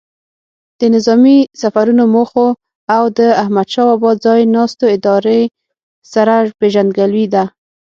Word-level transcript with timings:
د 0.79 0.81
نظامي 0.95 1.37
سفرونو 1.61 2.03
موخو 2.13 2.47
او 2.95 3.03
د 3.19 3.19
احمدشاه 3.41 3.87
بابا 3.89 4.11
ځای 4.25 4.41
ناستو 4.55 4.85
ادارې 4.95 5.41
سره 6.13 6.35
پیژندګلوي 6.59 7.25
ده. 7.33 7.43